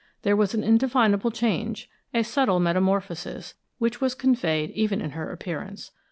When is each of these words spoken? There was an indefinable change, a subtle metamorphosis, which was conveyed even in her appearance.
There 0.23 0.35
was 0.35 0.55
an 0.55 0.63
indefinable 0.63 1.29
change, 1.29 1.87
a 2.11 2.23
subtle 2.23 2.59
metamorphosis, 2.59 3.53
which 3.77 4.01
was 4.01 4.15
conveyed 4.15 4.71
even 4.71 4.99
in 4.99 5.11
her 5.11 5.29
appearance. 5.29 5.91